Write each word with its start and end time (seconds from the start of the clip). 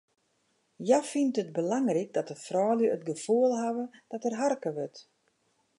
Hja 0.85 0.99
fynt 1.11 1.39
it 1.41 1.49
belangryk 1.57 2.09
dat 2.13 2.29
de 2.31 2.37
froulju 2.45 2.85
it 2.95 3.07
gefoel 3.09 3.51
hawwe 3.61 3.85
dat 4.11 4.23
der 4.25 4.35
harke 4.41 4.71
wurdt. 4.75 4.99